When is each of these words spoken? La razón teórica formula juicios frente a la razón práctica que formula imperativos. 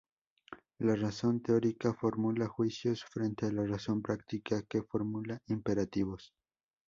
La 0.79 0.95
razón 0.95 1.43
teórica 1.43 1.93
formula 1.93 2.47
juicios 2.47 3.03
frente 3.05 3.45
a 3.45 3.51
la 3.51 3.67
razón 3.67 4.01
práctica 4.01 4.63
que 4.63 4.81
formula 4.81 5.39
imperativos. 5.45 6.33